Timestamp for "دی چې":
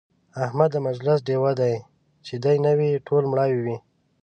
1.61-2.33